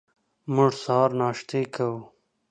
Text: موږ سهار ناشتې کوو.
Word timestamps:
موږ 0.53 0.71
سهار 0.83 1.09
ناشتې 1.19 1.61
کوو. 1.75 1.99